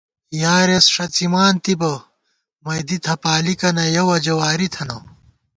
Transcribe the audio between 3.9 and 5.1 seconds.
یَہ وجہ واری تھنہ